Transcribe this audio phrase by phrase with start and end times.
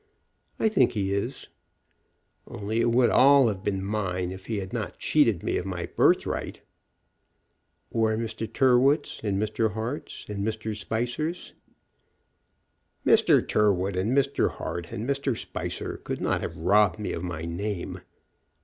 [0.59, 1.49] "I think he is."
[2.47, 5.85] "Only it would all have been mine if he had not cheated me of my
[5.85, 6.61] birthright."
[7.91, 8.51] "Or Mr.
[8.51, 9.73] Tyrrwhit's, and Mr.
[9.73, 10.75] Hart's, and Mr.
[10.75, 11.53] Spicer's."
[13.05, 13.47] "Mr.
[13.47, 14.49] Tyrrwhit, and Mr.
[14.49, 15.37] Hart, and Mr.
[15.37, 18.01] Spicer could not have robbed me of my name.